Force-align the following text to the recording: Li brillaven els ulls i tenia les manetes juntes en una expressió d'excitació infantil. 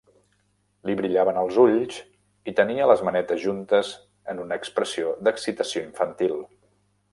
Li 0.89 0.93
brillaven 1.01 1.37
els 1.41 1.59
ulls 1.63 1.99
i 2.51 2.55
tenia 2.61 2.89
les 2.93 3.05
manetes 3.09 3.45
juntes 3.45 3.93
en 4.35 4.43
una 4.47 4.59
expressió 4.63 5.15
d'excitació 5.29 5.87
infantil. 5.91 6.37